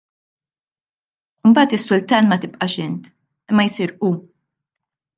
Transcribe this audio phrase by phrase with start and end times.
[1.43, 4.15] U mbagħad is-sultan ma tibqax int imma jsir Hu.